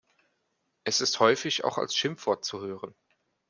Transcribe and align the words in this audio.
Es 0.83 0.99
ist 0.99 1.19
häufig 1.19 1.63
auch 1.63 1.77
als 1.77 1.95
Schimpfwort 1.95 2.43
zu 2.43 2.59
hören. 2.61 2.95